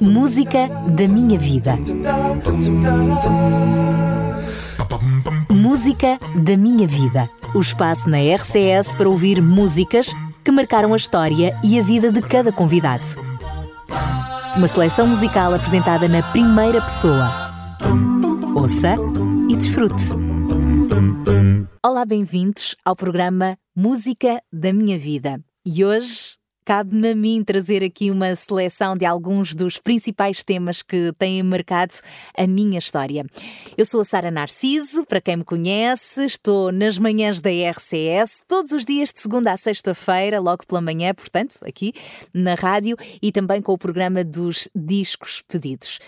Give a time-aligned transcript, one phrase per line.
[0.00, 1.76] Música da minha vida.
[5.50, 7.28] Música da minha vida.
[7.52, 12.22] O espaço na RCS para ouvir músicas que marcaram a história e a vida de
[12.22, 13.04] cada convidado.
[14.56, 17.28] Uma seleção musical apresentada na primeira pessoa.
[18.54, 18.94] Ouça
[19.50, 20.04] e desfrute.
[21.84, 25.40] Olá, bem-vindos ao programa Música da Minha Vida.
[25.64, 26.36] E hoje
[26.66, 31.94] cabe-me a mim trazer aqui uma seleção de alguns dos principais temas que têm marcado
[32.36, 33.24] a minha história.
[33.78, 38.72] Eu sou a Sara Narciso, para quem me conhece, estou nas manhãs da RCS, todos
[38.72, 41.92] os dias de segunda a sexta-feira, logo pela manhã, portanto, aqui
[42.34, 46.00] na rádio e também com o programa dos Discos Pedidos.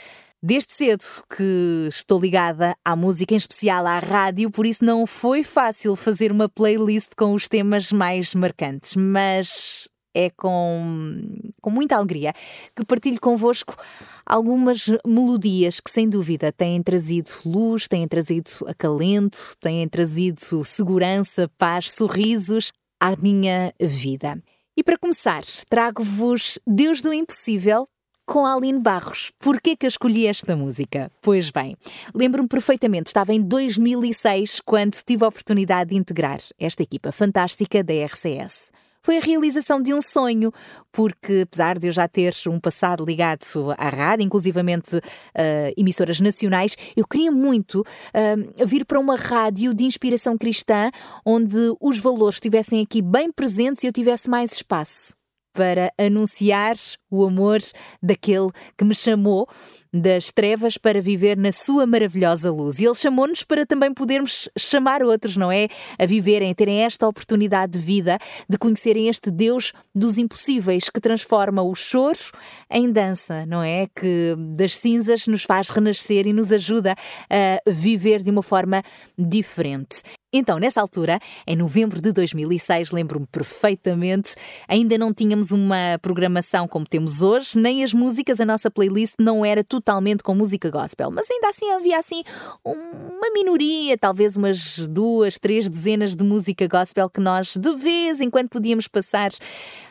[0.43, 1.05] Desde cedo
[1.37, 6.33] que estou ligada à música, em especial à rádio, por isso não foi fácil fazer
[6.33, 9.89] uma playlist com os temas mais marcantes, mas
[10.19, 11.17] é com,
[11.61, 12.33] com muita alegria
[12.75, 13.77] que partilho convosco
[14.27, 21.93] algumas melodias que, sem dúvida, têm trazido luz, têm trazido acalento, têm trazido segurança, paz,
[21.93, 24.43] sorrisos à minha vida.
[24.77, 27.89] E para começar, trago-vos Deus do Impossível
[28.27, 29.33] com Aline Barros.
[29.39, 31.11] Porquê que eu escolhi esta música?
[31.23, 31.77] Pois bem,
[32.13, 37.95] lembro-me perfeitamente, estava em 2006 quando tive a oportunidade de integrar esta equipa fantástica da
[38.05, 40.53] RCS foi a realização de um sonho,
[40.93, 43.45] porque apesar de eu já ter um passado ligado
[43.77, 45.03] à rádio, inclusivamente uh,
[45.77, 50.91] emissoras nacionais, eu queria muito uh, vir para uma rádio de inspiração cristã
[51.25, 55.19] onde os valores estivessem aqui bem presentes e eu tivesse mais espaço
[55.59, 56.77] para anunciar
[57.11, 57.59] o amor
[58.01, 59.49] daquele que me chamou
[59.93, 62.79] das trevas para viver na sua maravilhosa luz.
[62.79, 65.69] E Ele chamou-nos para também podermos chamar outros, não é?
[65.99, 71.01] A viverem, a terem esta oportunidade de vida, de conhecerem este Deus dos impossíveis que
[71.01, 72.09] transforma o choro
[72.71, 73.87] em dança, não é?
[73.87, 76.95] Que das cinzas nos faz renascer e nos ajuda
[77.31, 78.83] a viver de uma forma
[79.19, 80.03] diferente.
[80.31, 84.35] Então, nessa altura, em novembro de 2006, lembro-me perfeitamente,
[84.69, 89.43] ainda não tínhamos uma programação como temos hoje, nem as músicas, a nossa playlist não
[89.43, 92.23] era totalmente com música gospel, mas ainda assim havia assim
[92.63, 98.29] uma minoria, talvez umas duas, três dezenas de música gospel que nós de vez em
[98.29, 99.31] quando podíamos passar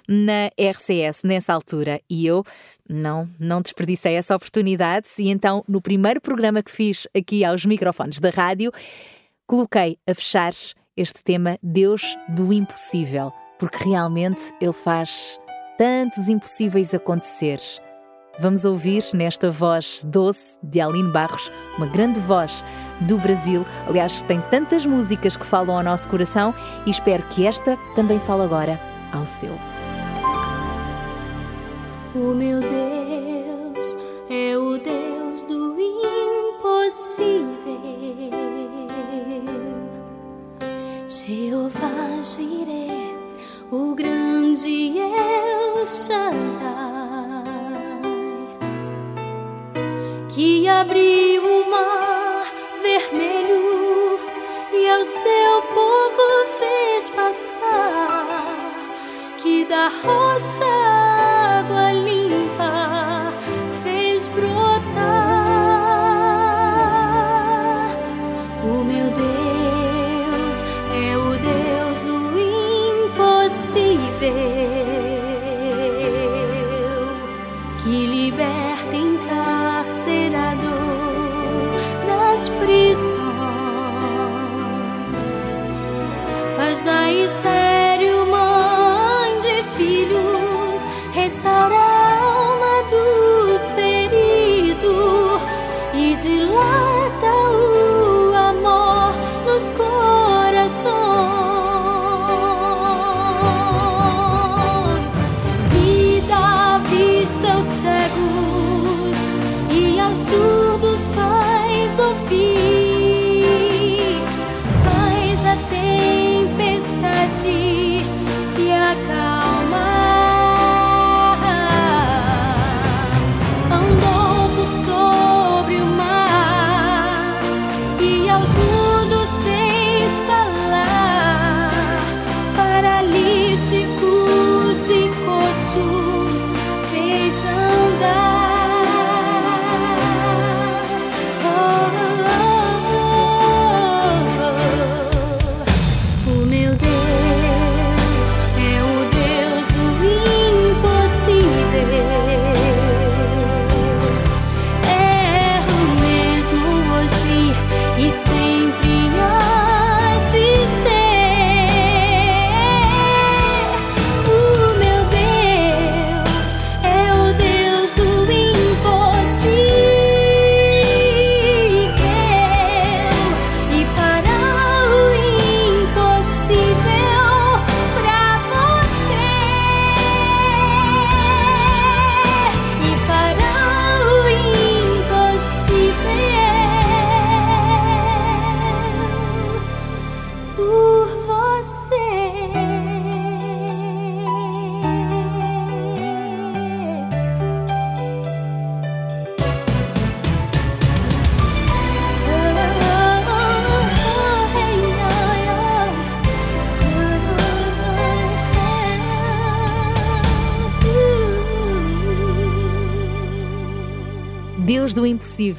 [0.08, 2.00] na RCS nessa altura.
[2.10, 2.44] E eu
[2.88, 5.08] não, não desperdicei essa oportunidade.
[5.20, 8.72] E então no primeiro programa que fiz aqui aos microfones da rádio
[9.48, 10.52] coloquei a fechar
[10.96, 15.40] este tema Deus do Impossível, porque realmente ele faz
[15.78, 17.60] tantos impossíveis acontecer.
[18.40, 22.64] Vamos ouvir nesta voz doce de Aline Barros, uma grande voz
[23.02, 23.66] do Brasil.
[23.88, 26.54] Aliás, tem tantas músicas que falam ao nosso coração
[26.86, 28.80] e espero que esta também fale agora
[29.14, 29.58] ao seu.
[32.14, 33.96] O meu Deus
[34.30, 35.80] é o Deus do
[36.60, 37.57] impossível.
[41.28, 43.14] Jeová Jireh,
[43.70, 47.44] o grande El Shaddai,
[50.30, 52.46] que abriu o mar
[52.82, 54.18] vermelho
[54.72, 58.46] e ao seu povo fez passar,
[59.38, 60.87] que da rocha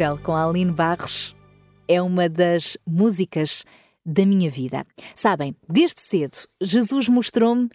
[0.09, 1.37] Impossível, com a Aline Barros,
[1.87, 3.65] é uma das músicas
[4.05, 4.87] da minha vida.
[5.15, 7.69] Sabem, desde cedo, Jesus mostrou-me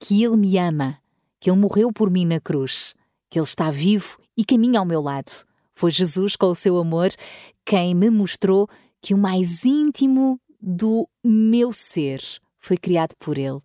[0.00, 0.98] que Ele me ama,
[1.38, 2.94] que Ele morreu por mim na cruz,
[3.30, 5.30] que Ele está vivo e caminha ao meu lado.
[5.74, 7.10] Foi Jesus, com o seu amor,
[7.64, 8.68] quem me mostrou
[9.00, 12.20] que o mais íntimo do meu ser
[12.58, 13.60] foi criado por Ele.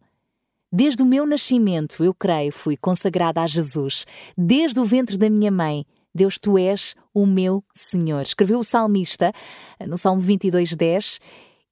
[0.71, 4.05] Desde o meu nascimento, eu creio, fui consagrada a Jesus.
[4.37, 8.21] Desde o ventre da minha mãe, Deus, tu és o meu Senhor.
[8.21, 9.31] Escreveu o salmista
[9.79, 11.19] eh, no Salmo 22, 10,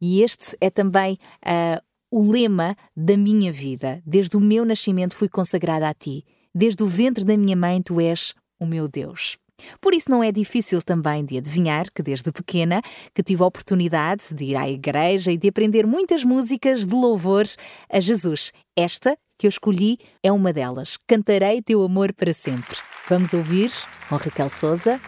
[0.01, 4.01] e este é também uh, o lema da minha vida.
[4.05, 6.25] Desde o meu nascimento fui consagrada a ti.
[6.53, 9.37] Desde o ventre da minha mãe, tu és o meu Deus.
[9.79, 12.81] Por isso não é difícil também de adivinhar que desde pequena
[13.13, 17.45] que tive a oportunidade de ir à igreja e de aprender muitas músicas de louvor
[17.89, 18.51] a Jesus.
[18.75, 20.97] Esta que eu escolhi é uma delas.
[21.07, 22.77] Cantarei teu amor para sempre.
[23.09, 23.71] Vamos ouvir
[24.07, 25.01] com Raquel Souza.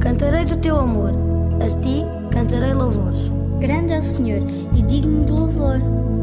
[0.00, 1.10] Cantarei do teu amor,
[1.60, 3.28] a ti cantarei louvores.
[3.58, 4.40] Grande é o Senhor
[4.76, 6.13] e digno de louvor.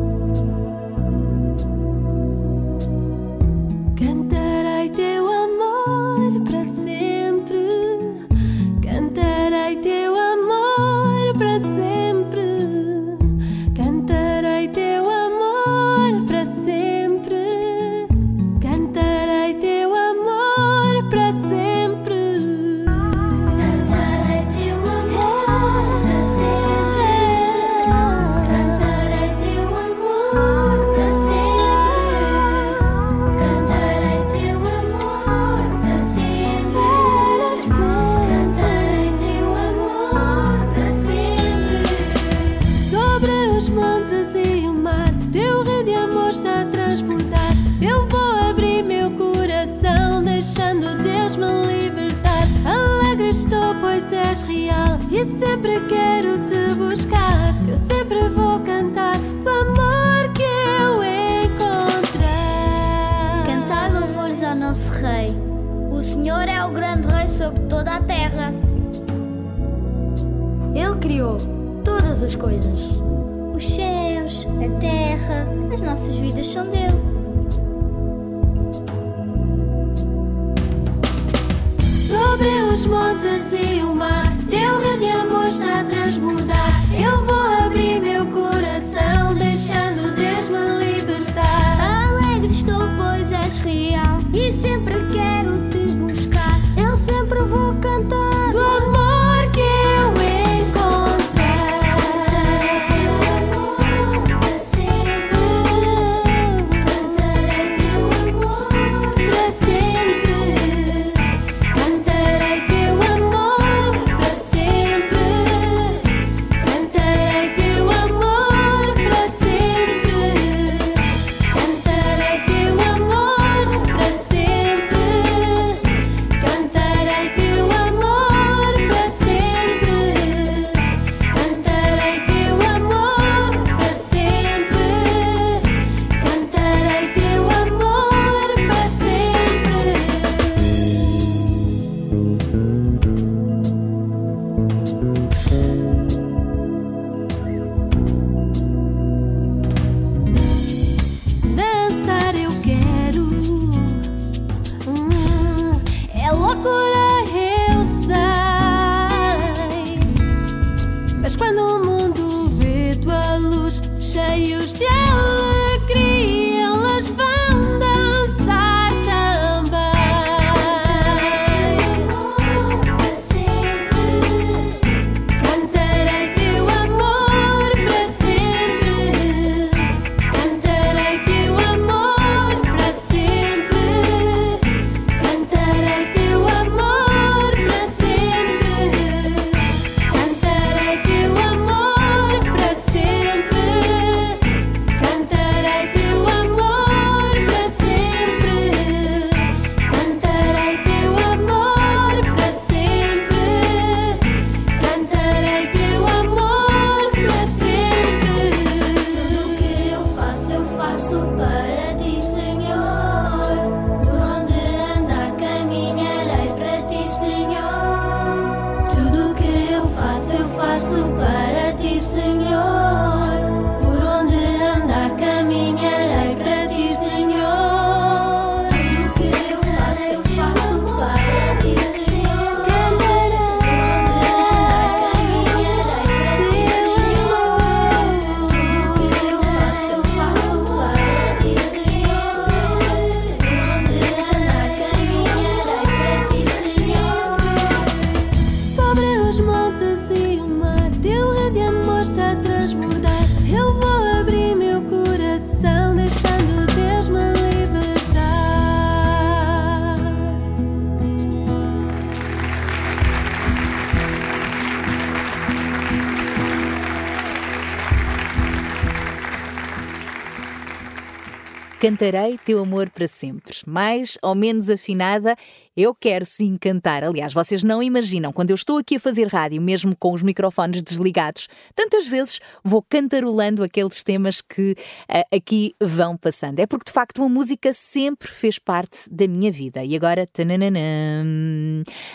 [271.91, 273.53] Cantarei teu amor para sempre.
[273.67, 275.35] Mais ou menos afinada,
[275.75, 277.03] eu quero sim cantar.
[277.03, 280.81] Aliás, vocês não imaginam, quando eu estou aqui a fazer rádio, mesmo com os microfones
[280.81, 286.59] desligados, tantas vezes vou cantarolando aqueles temas que uh, aqui vão passando.
[286.59, 289.83] É porque de facto a música sempre fez parte da minha vida.
[289.83, 290.79] E agora, tananana,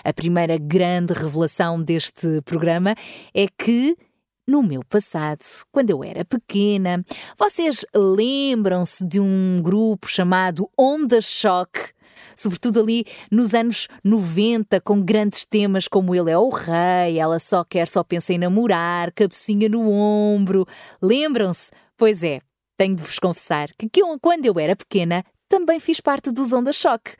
[0.02, 2.94] a primeira grande revelação deste programa
[3.34, 3.94] é que
[4.46, 7.04] no meu passado, quando eu era pequena.
[7.38, 11.94] Vocês lembram-se de um grupo chamado Onda Choque?
[12.34, 17.64] Sobretudo ali nos anos 90, com grandes temas como Ele é o Rei, Ela só
[17.64, 20.66] quer, só pensa em namorar, Cabecinha no ombro.
[21.02, 21.70] Lembram-se?
[21.96, 22.40] Pois é,
[22.76, 26.52] tenho de vos confessar que, que eu, quando eu era pequena também fiz parte dos
[26.52, 27.12] Onda Choque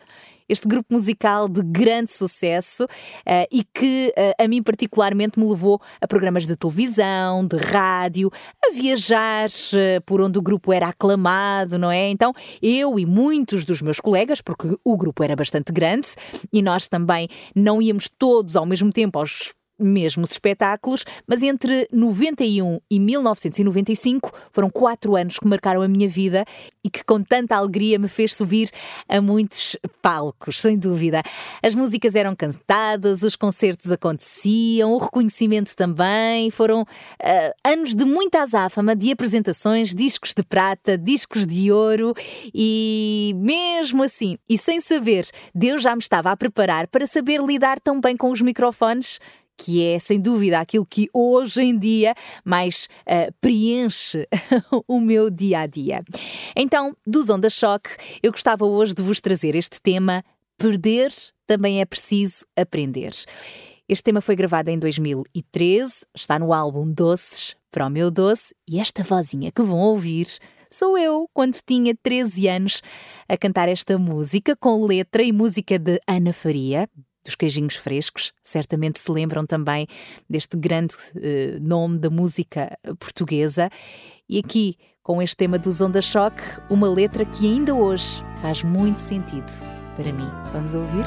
[0.48, 5.80] este grupo musical de grande sucesso uh, e que uh, a mim particularmente me levou
[6.00, 8.30] a programas de televisão, de rádio,
[8.64, 12.08] a viajar uh, por onde o grupo era aclamado, não é?
[12.08, 16.08] Então eu e muitos dos meus colegas, porque o grupo era bastante grande
[16.52, 22.80] e nós também não íamos todos ao mesmo tempo aos mesmos espetáculos, mas entre 91
[22.90, 26.45] e 1995 foram quatro anos que marcaram a minha vida
[26.83, 28.71] e que com tanta alegria me fez subir
[29.09, 31.23] a muitos palcos, sem dúvida.
[31.62, 36.50] As músicas eram cantadas, os concertos aconteciam, o reconhecimento também.
[36.50, 36.87] Foram uh,
[37.64, 42.14] anos de muita azáfama, de apresentações, discos de prata, discos de ouro
[42.54, 47.80] e mesmo assim, e sem saber, Deus já me estava a preparar para saber lidar
[47.80, 49.18] tão bem com os microfones
[49.56, 54.26] que é sem dúvida aquilo que hoje em dia mais uh, preenche
[54.86, 56.02] o meu dia a dia.
[56.54, 57.90] Então, dos Onda Choque,
[58.22, 60.25] eu gostava hoje de vos trazer este tema:
[60.58, 61.12] perder
[61.46, 63.12] também é preciso aprender.
[63.88, 68.80] Este tema foi gravado em 2013, está no álbum Doces para o meu doce e
[68.80, 70.26] esta vozinha que vão ouvir
[70.70, 72.82] sou eu, quando tinha 13 anos,
[73.28, 76.88] a cantar esta música com letra e música de Ana Faria,
[77.26, 78.33] dos queijinhos frescos.
[78.42, 79.87] Certamente se lembram também
[80.30, 83.68] deste grande uh, nome da música portuguesa.
[84.28, 88.99] E aqui, com este tema do Zonda Choque, uma letra que ainda hoje faz muito
[88.99, 89.50] sentido
[89.97, 90.28] para mim.
[90.52, 91.04] Vamos ouvir?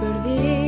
[0.00, 0.61] Perder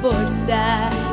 [0.00, 1.07] força.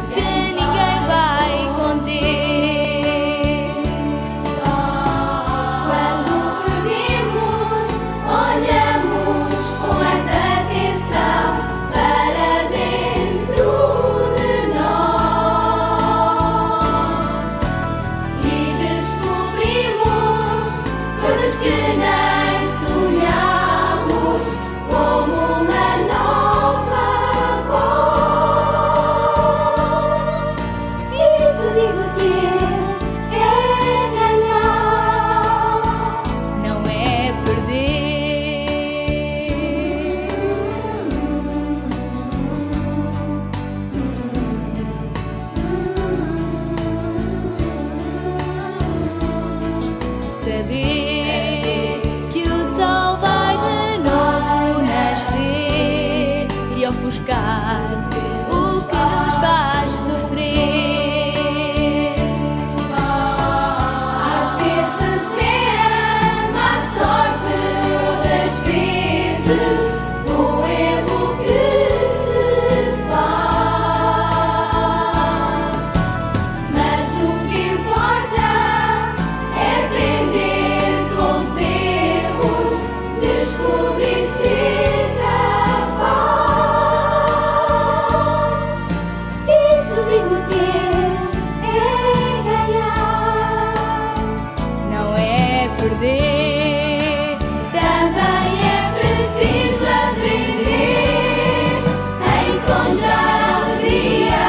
[95.90, 97.38] perder.
[97.72, 101.78] Também é preciso aprender
[102.22, 104.48] a encontrar alegria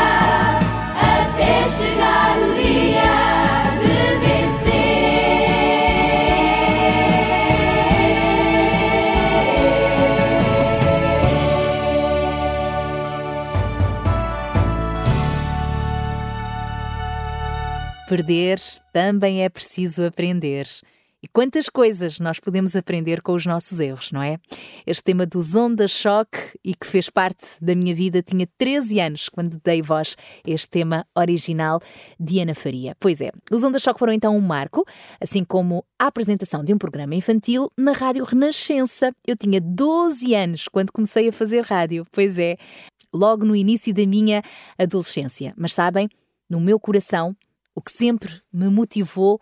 [0.96, 3.18] até chegar o dia
[3.82, 4.56] de vencer.
[18.08, 18.58] Perder
[18.90, 20.66] também é preciso aprender.
[21.26, 24.38] E quantas coisas nós podemos aprender com os nossos erros, não é?
[24.86, 29.28] Este tema do Onda Choque e que fez parte da minha vida, tinha 13 anos
[29.28, 31.80] quando dei voz a este tema original
[32.20, 32.94] de Ana Faria.
[33.00, 34.86] Pois é, os Onda Choque foram então um marco,
[35.20, 39.12] assim como a apresentação de um programa infantil na Rádio Renascença.
[39.26, 42.56] Eu tinha 12 anos quando comecei a fazer rádio, pois é,
[43.12, 44.44] logo no início da minha
[44.78, 45.52] adolescência.
[45.56, 46.08] Mas sabem,
[46.48, 47.36] no meu coração,
[47.74, 49.40] o que sempre me motivou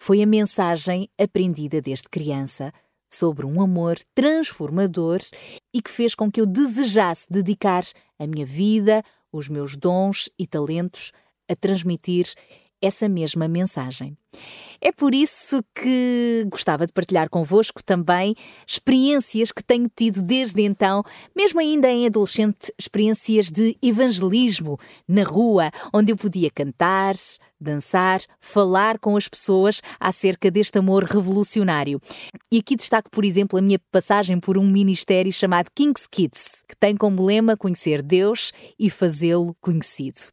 [0.00, 2.72] foi a mensagem aprendida desde criança
[3.12, 5.20] sobre um amor transformador
[5.74, 7.84] e que fez com que eu desejasse dedicar
[8.18, 11.12] a minha vida, os meus dons e talentos
[11.48, 12.32] a transmitir
[12.80, 14.16] essa mesma mensagem.
[14.80, 18.34] É por isso que gostava de partilhar convosco também
[18.66, 21.04] experiências que tenho tido desde então,
[21.36, 27.14] mesmo ainda em adolescente, experiências de evangelismo na rua, onde eu podia cantar,
[27.60, 32.00] dançar, falar com as pessoas acerca deste amor revolucionário.
[32.50, 36.76] E aqui destaco, por exemplo, a minha passagem por um ministério chamado King's Kids, que
[36.76, 40.32] tem como lema conhecer Deus e fazê-lo conhecido.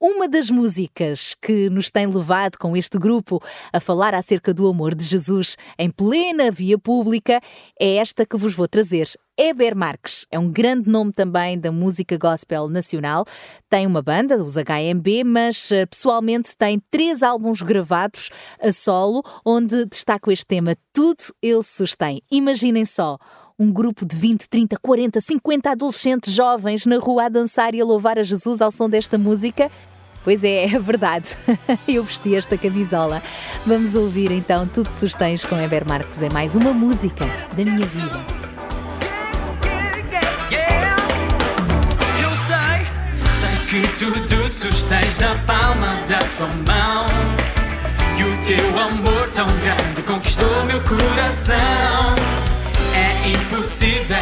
[0.00, 4.94] Uma das músicas que nos tem levado com este grupo a falar acerca do amor
[4.94, 7.40] de Jesus em plena via pública
[7.78, 9.08] é esta que vos vou trazer.
[9.40, 13.24] Eber Marques é um grande nome também da música gospel nacional.
[13.70, 19.84] Tem uma banda, os HMB, mas eh, pessoalmente tem três álbuns gravados a solo, onde
[19.84, 22.20] destaco este tema Tudo Ele Sustém.
[22.32, 23.16] Imaginem só
[23.58, 27.84] um grupo de 20, 30, 40, 50 adolescentes jovens na rua a dançar e a
[27.84, 29.70] louvar a Jesus ao som desta música.
[30.22, 31.36] Pois é, é verdade.
[31.88, 33.20] Eu vesti esta camisola.
[33.66, 36.22] Vamos ouvir então Tudo Sustens com Eber Marques.
[36.22, 37.24] É mais uma música
[37.56, 38.48] da minha vida.
[43.68, 47.06] que tudo sustens na palma da tua mão.
[48.18, 52.47] E o teu amor tão grande conquistou meu coração.
[53.28, 54.18] Impossível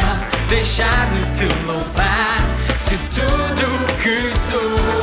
[0.49, 2.37] deixar de te louvar.
[2.85, 4.96] Se tudo que sou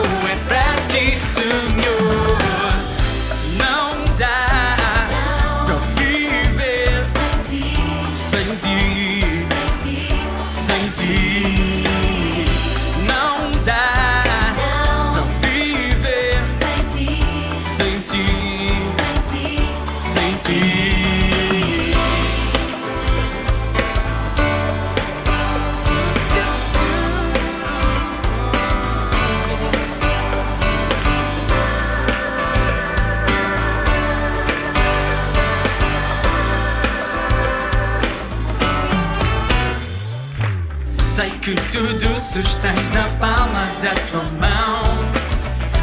[42.35, 44.83] sustens na palma da tua mão.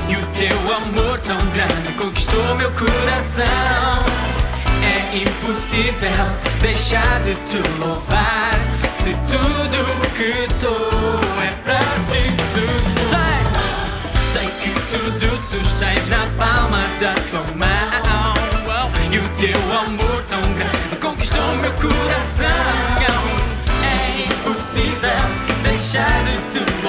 [0.09, 3.45] E o teu amor tão grande conquistou meu coração.
[4.83, 6.25] É impossível
[6.61, 8.51] deixar de te louvar.
[8.97, 13.31] Se tudo que sou é pra ti, sei,
[14.33, 18.33] sei que tudo sustens na palma da tua mão.
[19.09, 22.47] E o teu amor tão grande conquistou meu coração.
[23.83, 25.50] É impossível
[25.91, 26.80] deixar de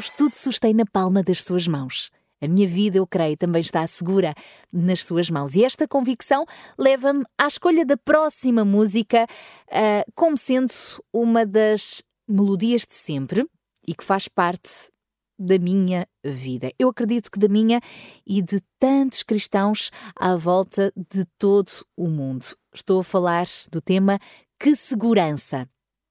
[0.00, 2.10] Deus tudo sustém na palma das suas mãos.
[2.40, 4.34] A minha vida, eu creio, também está segura
[4.72, 5.54] nas suas mãos.
[5.54, 6.46] E esta convicção
[6.78, 10.72] leva-me à escolha da próxima música uh, como sendo
[11.12, 13.46] uma das melodias de sempre
[13.86, 14.90] e que faz parte
[15.38, 16.72] da minha vida.
[16.78, 17.78] Eu acredito que da minha
[18.26, 22.46] e de tantos cristãos à volta de todo o mundo.
[22.74, 24.18] Estou a falar do tema
[24.58, 25.68] Que Segurança.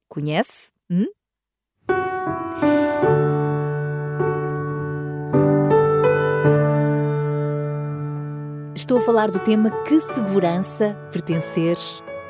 [0.08, 0.71] Conhece?
[0.91, 1.08] Hum?
[8.79, 11.75] Estou a falar do tema Que Segurança Pertencer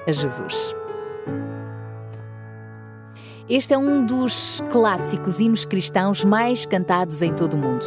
[0.07, 0.75] a Jesus.
[3.47, 7.85] Este é um dos clássicos hinos cristãos mais cantados em todo o mundo.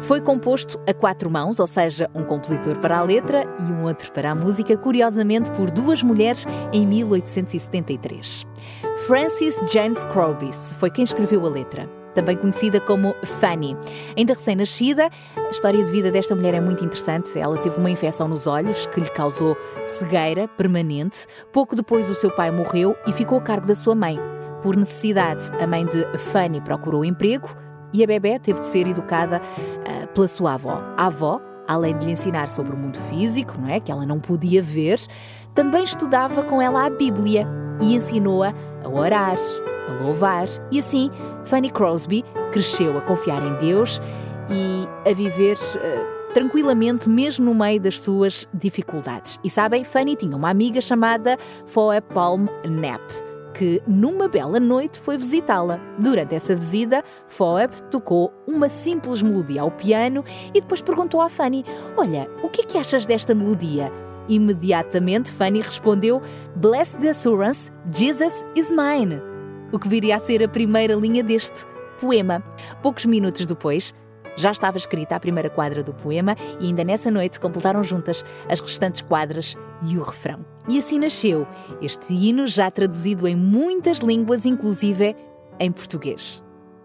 [0.00, 4.10] Foi composto a quatro mãos, ou seja, um compositor para a letra e um outro
[4.12, 8.46] para a música, curiosamente por duas mulheres em 1873.
[9.06, 13.76] Frances James Crowbys foi quem escreveu a letra também conhecida como Fanny.
[14.16, 17.38] Ainda recém-nascida, a história de vida desta mulher é muito interessante.
[17.38, 21.26] Ela teve uma infecção nos olhos que lhe causou cegueira permanente.
[21.52, 24.18] Pouco depois, o seu pai morreu e ficou a cargo da sua mãe.
[24.62, 27.48] Por necessidade, a mãe de Fanny procurou emprego
[27.92, 30.82] e a bebê teve de ser educada uh, pela sua avó.
[30.96, 34.20] A avó, além de lhe ensinar sobre o mundo físico, não é, que ela não
[34.20, 35.00] podia ver,
[35.54, 37.46] também estudava com ela a Bíblia
[37.80, 38.52] e ensinou-a
[38.84, 39.38] a orar,
[39.90, 40.46] a louvar.
[40.70, 41.10] E assim,
[41.44, 44.00] Fanny Crosby cresceu a confiar em Deus
[44.50, 49.38] e a viver uh, tranquilamente, mesmo no meio das suas dificuldades.
[49.44, 55.18] E sabem, Fanny tinha uma amiga chamada Foe Palm Knapp que, numa bela noite, foi
[55.18, 55.78] visitá-la.
[55.98, 60.24] Durante essa visita, Phoebe tocou uma simples melodia ao piano
[60.54, 61.64] e depois perguntou à Fanny:
[61.96, 63.92] Olha, o que é que achas desta melodia?
[64.28, 66.22] Imediatamente, Fanny respondeu:
[66.56, 69.29] Blessed Assurance, Jesus is mine.
[69.72, 71.66] O que viria a ser a primeira linha deste
[72.00, 72.42] poema.
[72.82, 73.94] Poucos minutos depois,
[74.36, 78.60] já estava escrita a primeira quadra do poema e ainda nessa noite completaram juntas as
[78.60, 79.56] restantes quadras
[79.86, 80.44] e o refrão.
[80.68, 81.46] E assim nasceu
[81.80, 85.14] este hino, já traduzido em muitas línguas, inclusive
[85.58, 86.42] em português.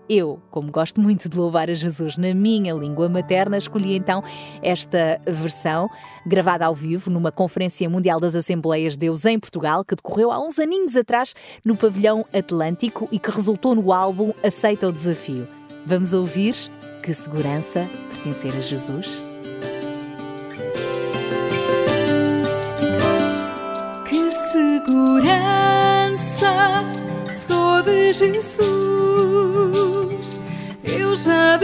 [0.08, 4.24] Eu, como gosto muito de louvar a Jesus na minha língua materna, escolhi então
[4.62, 5.90] esta versão,
[6.26, 10.40] gravada ao vivo numa Conferência Mundial das Assembleias de Deus em Portugal, que decorreu há
[10.40, 11.34] uns aninhos atrás
[11.66, 15.48] no Pavilhão Atlântico e que resultou no álbum Aceita o Desafio.
[15.86, 16.56] Vamos ouvir
[17.02, 19.24] que segurança pertencer a Jesus?
[24.10, 25.66] Que segurança
[27.48, 29.25] sou de Jesus,
[31.16, 31.58] já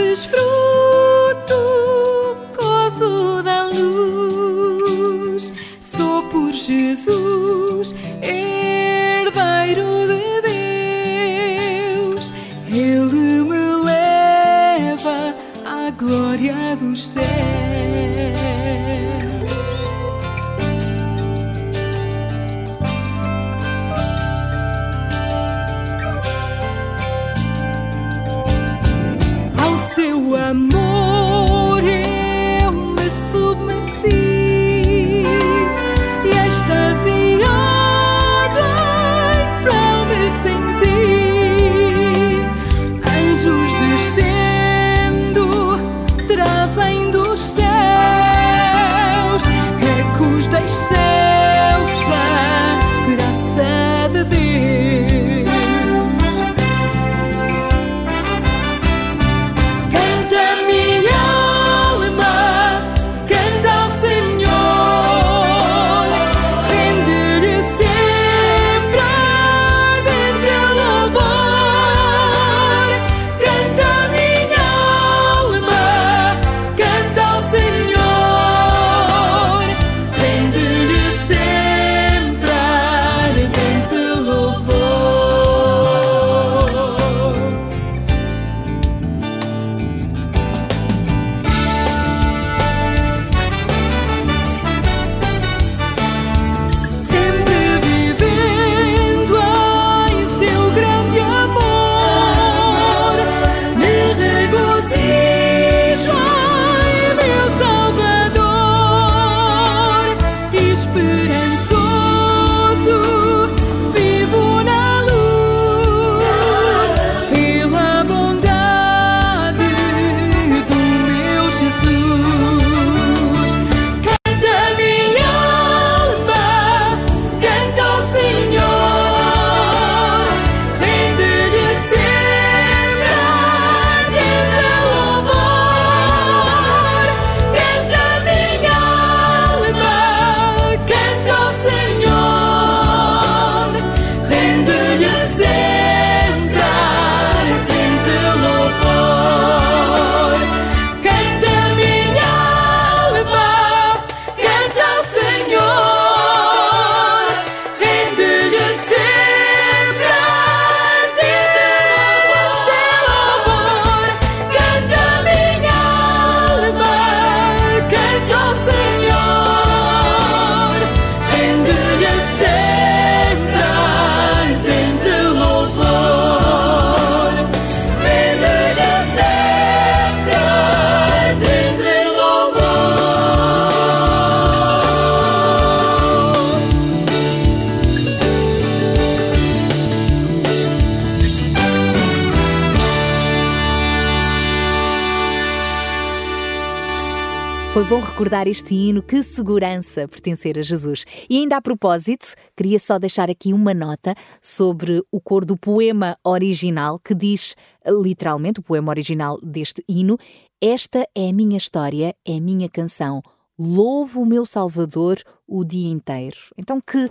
[197.82, 201.04] Foi bom recordar este hino, que segurança pertencer a Jesus.
[201.28, 206.16] E ainda a propósito, queria só deixar aqui uma nota sobre o cor do poema
[206.24, 207.56] original, que diz
[207.88, 210.20] literalmente, o poema original deste hino:
[210.62, 213.20] Esta é a minha história, é a minha canção.
[213.58, 215.18] Louvo o meu Salvador
[215.48, 216.38] o dia inteiro.
[216.56, 217.10] Então que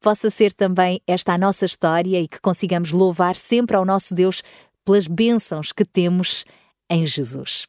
[0.00, 4.42] possa ser também esta a nossa história e que consigamos louvar sempre ao nosso Deus
[4.84, 6.44] pelas bênçãos que temos
[6.92, 7.66] em Jesus.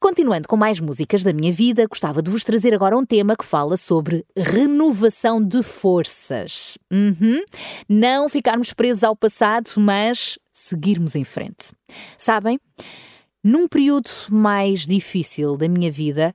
[0.00, 3.44] Continuando com mais músicas da minha vida, gostava de vos trazer agora um tema que
[3.44, 6.78] fala sobre renovação de forças.
[6.90, 7.44] Uhum.
[7.86, 11.72] Não ficarmos presos ao passado, mas seguirmos em frente.
[12.16, 12.58] Sabem?
[13.44, 16.34] Num período mais difícil da minha vida,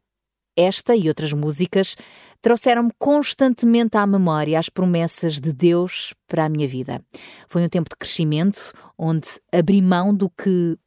[0.55, 1.95] esta e outras músicas
[2.41, 7.01] trouxeram-me constantemente à memória as promessas de Deus para a minha vida.
[7.47, 10.77] Foi um tempo de crescimento onde abri mão do que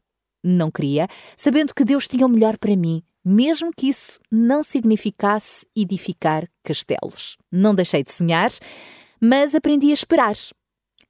[0.43, 5.67] não queria, sabendo que Deus tinha o melhor para mim, mesmo que isso não significasse
[5.77, 7.37] edificar castelos.
[7.51, 8.51] Não deixei de sonhar,
[9.21, 10.35] mas aprendi a esperar.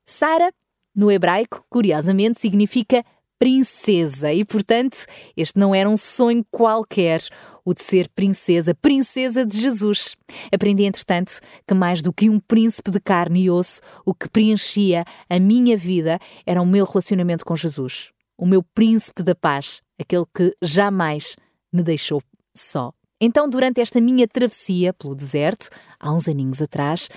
[0.05, 0.53] Sara,
[0.95, 3.05] no hebraico, curiosamente, significa
[3.39, 5.05] princesa e, portanto,
[5.37, 7.21] este não era um sonho qualquer,
[7.65, 10.15] o de ser princesa, princesa de Jesus.
[10.53, 15.05] Aprendi, entretanto, que mais do que um príncipe de carne e osso, o que preenchia
[15.29, 18.13] a minha vida era o meu relacionamento com Jesus
[18.43, 21.37] o meu príncipe da paz, aquele que jamais
[21.73, 22.21] me deixou
[22.53, 22.93] só.
[23.21, 25.69] Então, durante esta minha travessia pelo deserto,
[26.01, 27.09] há uns aninhos atrás,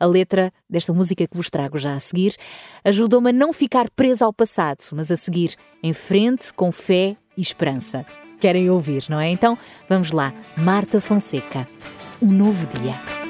[0.00, 2.34] a letra desta música que vos trago já a seguir
[2.84, 7.42] ajudou-me a não ficar presa ao passado, mas a seguir em frente com fé e
[7.42, 8.04] esperança.
[8.40, 9.28] Querem ouvir, não é?
[9.28, 9.56] Então,
[9.88, 10.34] vamos lá.
[10.56, 11.68] Marta Fonseca,
[12.20, 13.21] um novo dia.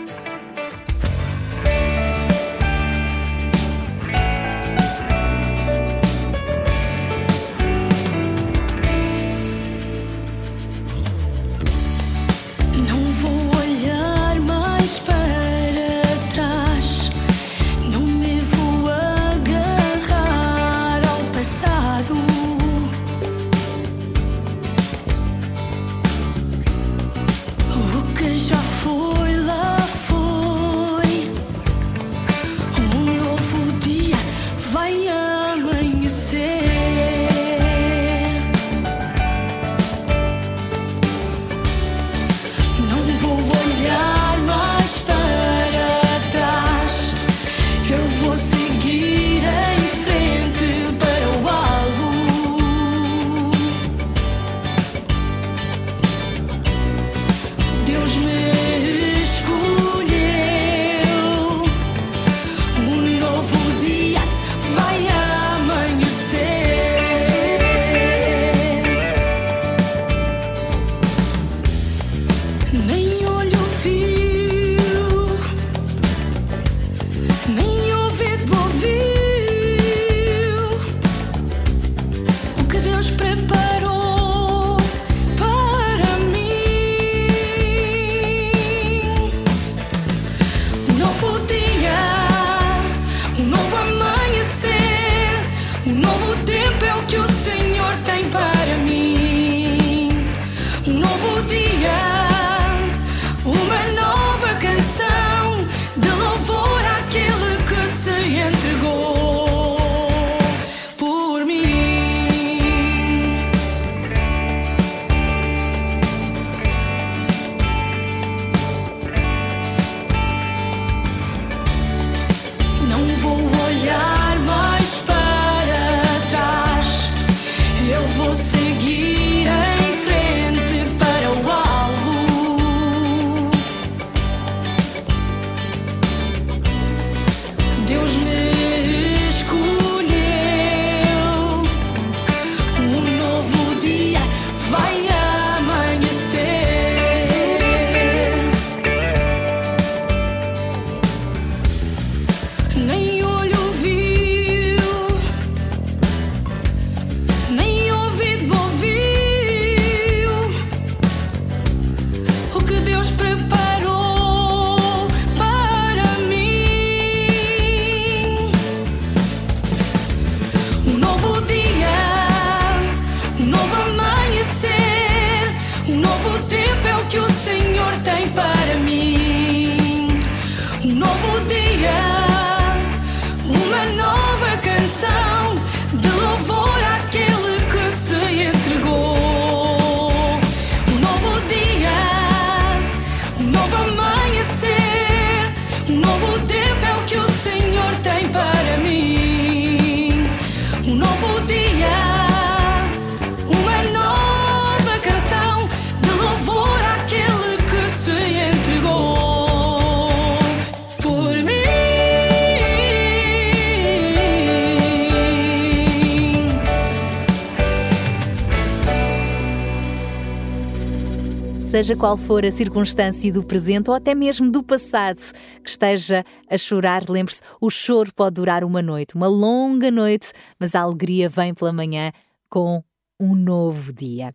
[221.82, 225.18] Seja qual for a circunstância do presente ou até mesmo do passado
[225.64, 230.76] que esteja a chorar, lembre-se: o choro pode durar uma noite, uma longa noite, mas
[230.76, 232.12] a alegria vem pela manhã
[232.48, 232.84] com
[233.18, 234.32] um novo dia.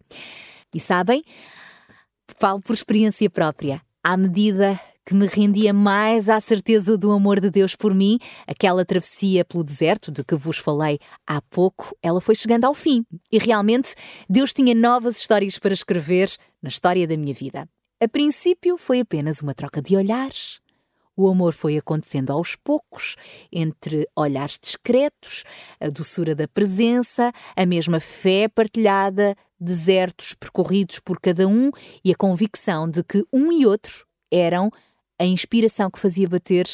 [0.76, 1.24] E sabem,
[2.38, 3.82] falo por experiência própria.
[4.04, 4.78] À medida
[5.08, 9.64] que me rendia mais à certeza do amor de Deus por mim, aquela travessia pelo
[9.64, 13.06] deserto de que vos falei há pouco, ela foi chegando ao fim.
[13.32, 13.96] E realmente
[14.30, 16.30] Deus tinha novas histórias para escrever
[16.62, 17.68] na história da minha vida.
[18.00, 20.60] A princípio foi apenas uma troca de olhares.
[21.16, 23.16] O amor foi acontecendo aos poucos,
[23.52, 25.44] entre olhares discretos,
[25.80, 31.72] a doçura da presença, a mesma fé partilhada, desertos percorridos por cada um
[32.06, 34.72] e a convicção de que um e outro eram
[35.20, 36.68] a inspiração que fazia bater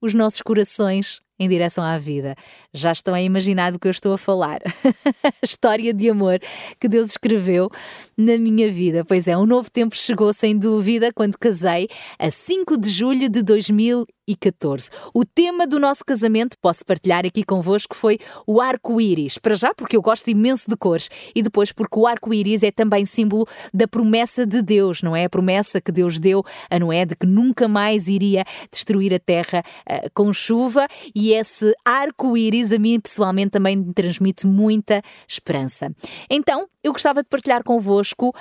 [0.00, 2.34] os nossos corações em direção à vida.
[2.72, 4.60] Já estão a imaginar do que eu estou a falar.
[5.24, 6.40] a história de amor
[6.80, 7.70] que Deus escreveu
[8.16, 9.04] na minha vida.
[9.04, 11.88] Pois é, um novo tempo chegou sem dúvida quando casei
[12.18, 14.90] a 5 de julho de 2000 2014.
[15.12, 19.38] O tema do nosso casamento, posso partilhar aqui convosco, foi o arco-íris.
[19.38, 23.04] Para já, porque eu gosto imenso de cores, e depois porque o arco-íris é também
[23.04, 25.24] símbolo da promessa de Deus, não é?
[25.24, 29.62] A promessa que Deus deu a Noé de que nunca mais iria destruir a terra
[29.88, 35.92] uh, com chuva, e esse arco-íris a mim pessoalmente também me transmite muita esperança.
[36.30, 38.32] Então, eu gostava de partilhar convosco uh,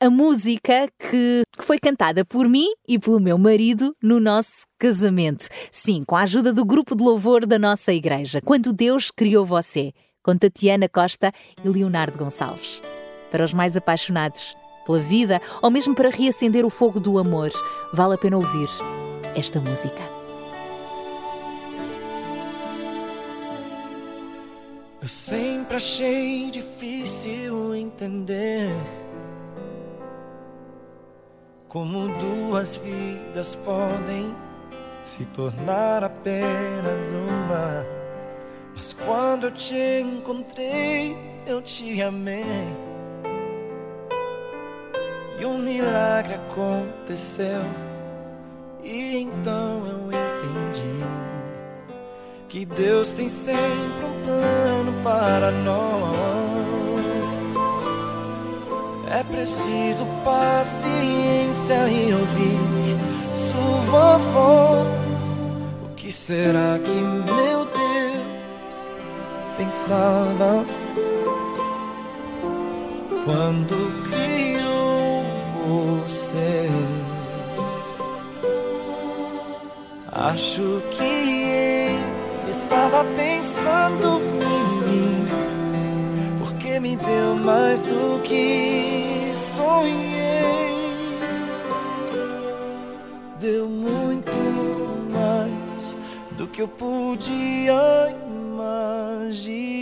[0.00, 5.48] a música que, que foi cantada por mim e pelo meu marido no nosso casamento.
[5.70, 8.40] Sim, com a ajuda do grupo de louvor da nossa igreja.
[8.44, 11.32] Quando Deus criou você, com Tatiana Costa
[11.64, 12.82] e Leonardo Gonçalves.
[13.30, 17.50] Para os mais apaixonados pela vida ou mesmo para reacender o fogo do amor,
[17.92, 18.68] vale a pena ouvir
[19.36, 20.02] esta música.
[25.00, 28.70] Eu sempre achei difícil entender
[31.68, 34.34] como duas vidas podem
[35.04, 37.86] se tornar apenas uma.
[38.74, 42.44] Mas quando eu te encontrei, eu te amei.
[45.38, 47.62] E um milagre aconteceu.
[48.82, 51.22] E então eu entendi
[52.48, 56.12] que Deus tem sempre um plano para nós.
[59.10, 62.81] É preciso paciência e ouvir
[63.92, 65.38] Sua voz.
[65.84, 68.74] O que será que meu Deus
[69.58, 70.64] pensava
[73.26, 73.76] quando
[74.08, 75.22] criou
[76.06, 76.70] você?
[80.10, 81.98] Acho que
[82.48, 85.28] estava pensando em mim,
[86.38, 90.12] porque me deu mais do que sonhei.
[93.38, 93.71] Deu
[96.52, 99.81] que eu podia imaginar.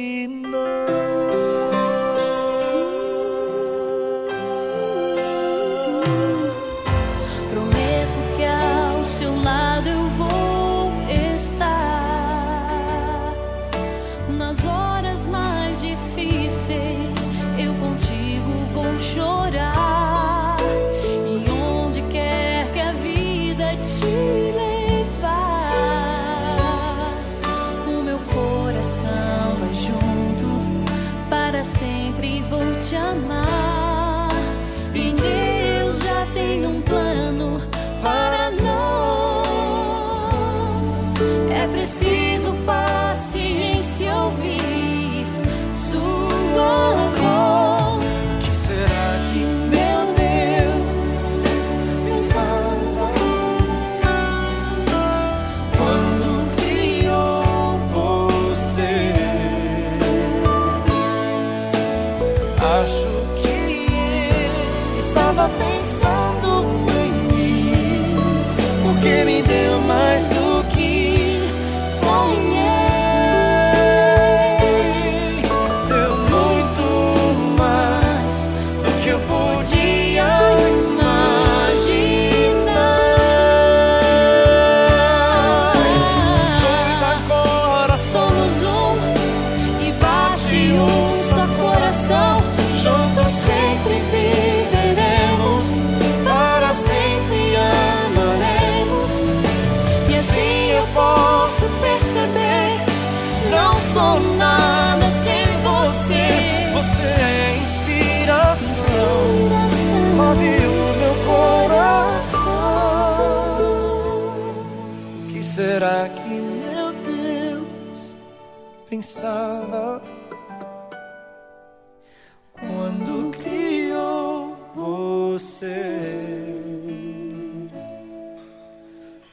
[122.53, 126.11] Quando criou você?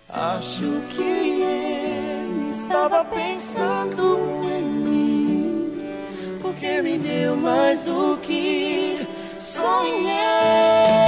[0.10, 5.80] Acho que ele estava pensando em mim,
[6.42, 11.07] porque me deu mais do que sonhei.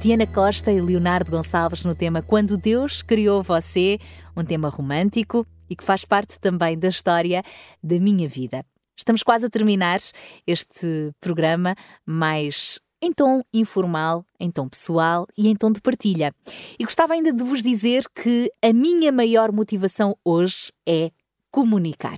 [0.00, 3.98] Tatiana Costa e Leonardo Gonçalves no tema Quando Deus Criou Você,
[4.34, 7.42] um tema romântico e que faz parte também da história
[7.82, 8.64] da minha vida.
[8.96, 10.00] Estamos quase a terminar
[10.46, 11.76] este programa
[12.06, 16.32] mais em tom informal, em tom pessoal e em tom de partilha.
[16.78, 21.10] E gostava ainda de vos dizer que a minha maior motivação hoje é
[21.50, 22.16] comunicar.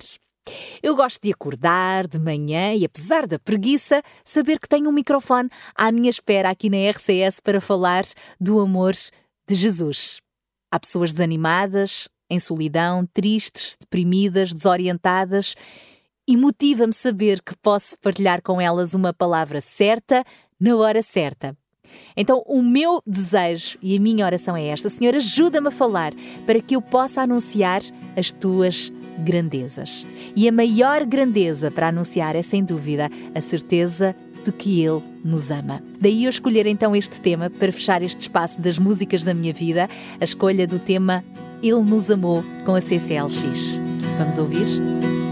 [0.81, 5.49] Eu gosto de acordar de manhã e, apesar da preguiça, saber que tenho um microfone
[5.75, 8.03] à minha espera aqui na RCS para falar
[8.39, 8.93] do amor
[9.47, 10.19] de Jesus.
[10.71, 15.55] Há pessoas desanimadas, em solidão, tristes, deprimidas, desorientadas
[16.27, 20.23] e motiva-me saber que posso partilhar com elas uma palavra certa
[20.59, 21.55] na hora certa.
[22.15, 26.13] Então, o meu desejo e a minha oração é esta: Senhor, ajuda-me a falar
[26.45, 27.81] para que eu possa anunciar
[28.17, 30.05] as tuas grandezas.
[30.35, 35.49] E a maior grandeza para anunciar é, sem dúvida, a certeza de que Ele nos
[35.49, 35.81] ama.
[35.99, 39.89] Daí eu escolher então este tema para fechar este espaço das músicas da minha vida,
[40.19, 41.23] a escolha do tema
[41.61, 43.79] Ele nos amou com a CCLX.
[44.17, 45.22] Vamos ouvir?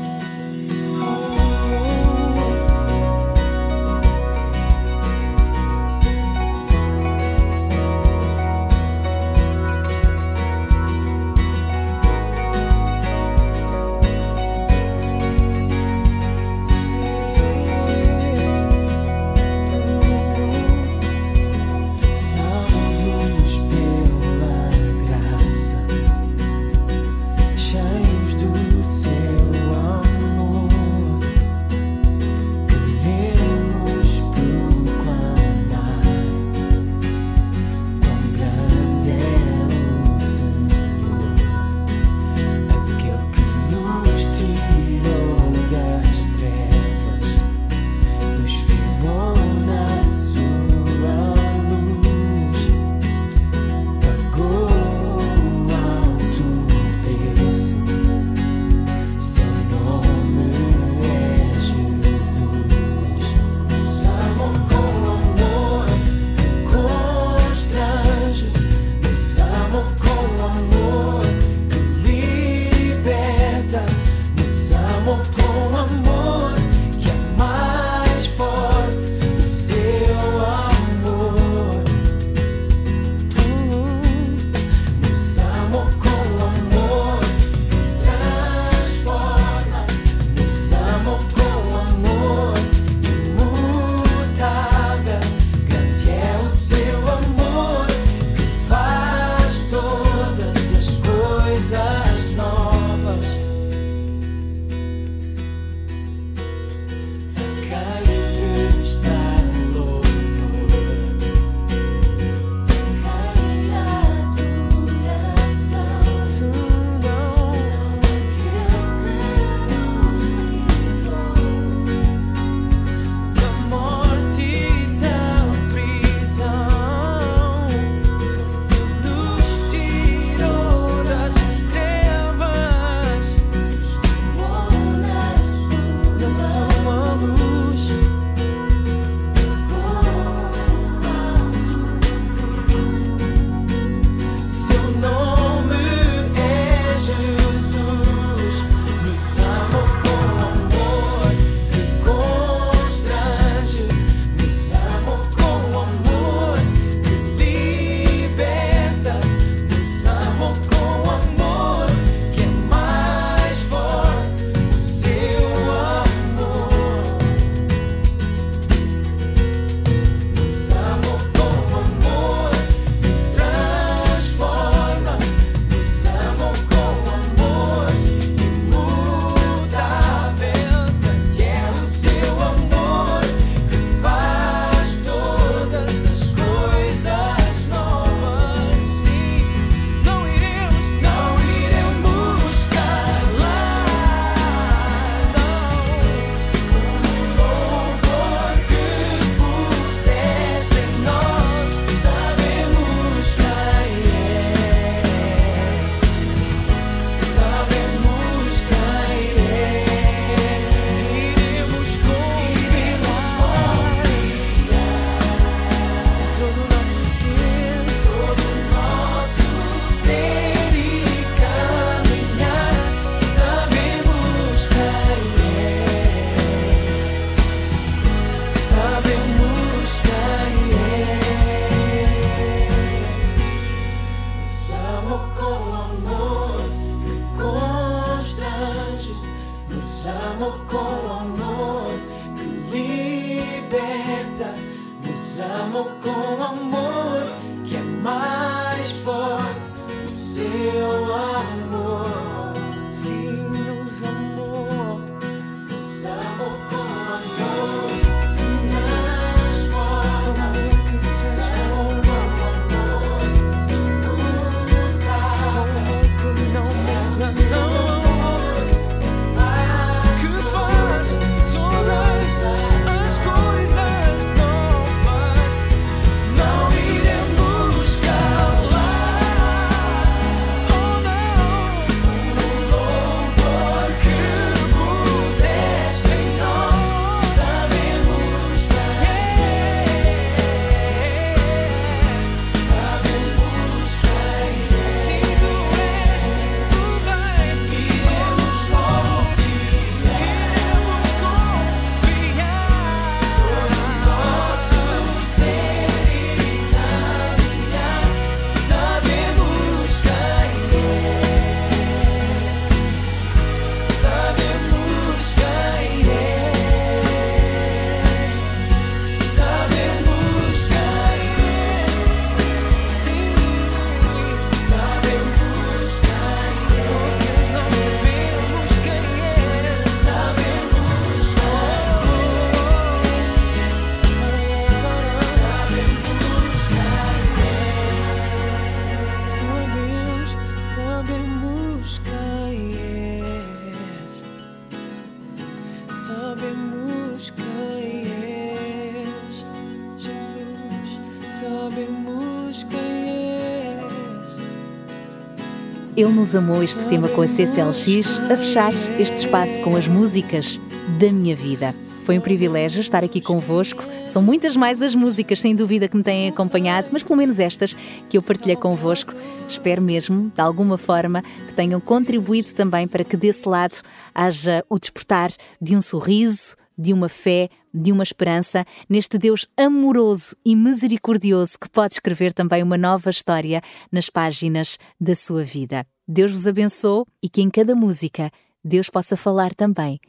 [356.01, 360.59] Ele nos amou este tema com a CCLX a fechar este espaço com as músicas
[360.99, 361.75] da minha vida.
[362.07, 363.85] Foi um privilégio estar aqui convosco.
[364.07, 367.75] São muitas mais as músicas, sem dúvida, que me têm acompanhado, mas pelo menos estas
[368.09, 369.13] que eu partilhei convosco.
[369.47, 373.77] Espero mesmo, de alguma forma, que tenham contribuído também para que desse lado
[374.15, 375.29] haja o despertar
[375.61, 381.69] de um sorriso, de uma fé, de uma esperança neste Deus amoroso e misericordioso que
[381.69, 385.85] pode escrever também uma nova história nas páginas da sua vida.
[386.07, 388.31] Deus vos abençoe e que em cada música
[388.63, 389.99] Deus possa falar também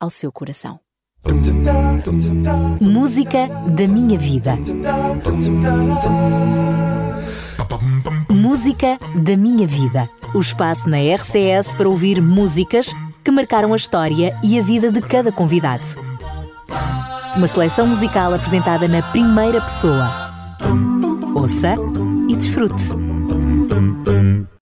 [0.00, 0.80] ao seu coração.
[2.80, 4.58] Música da minha vida.
[8.28, 10.10] Música da minha vida.
[10.34, 12.92] O espaço na RCS para ouvir músicas
[13.22, 15.86] que marcaram a história e a vida de cada convidado.
[17.36, 20.10] Uma seleção musical apresentada na primeira pessoa.
[21.34, 21.76] Ouça
[22.28, 22.82] e desfrute.